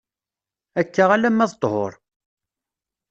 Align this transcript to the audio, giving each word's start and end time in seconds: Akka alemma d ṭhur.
Akka 0.81 1.03
alemma 1.15 1.45
d 1.51 1.53
ṭhur. 1.61 1.93